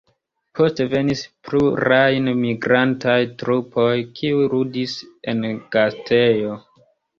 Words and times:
Poste 0.59 0.85
venis 0.93 1.19
pluraj 1.49 2.07
migrantaj 2.39 3.19
trupoj, 3.43 3.93
kiuj 4.17 4.49
ludis 4.57 4.99
en 5.35 5.47
gastejo. 5.79 6.61